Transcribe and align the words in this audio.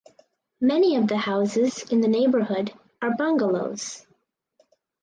Many 0.61 0.95
of 0.95 1.07
the 1.07 1.17
houses 1.17 1.83
in 1.91 2.01
the 2.01 2.07
neighborhood 2.07 2.73
are 3.03 3.15
bungalows. 3.15 4.03